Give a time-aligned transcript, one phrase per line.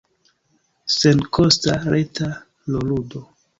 [0.93, 2.33] Senkosta, reta
[2.73, 3.25] rolludo.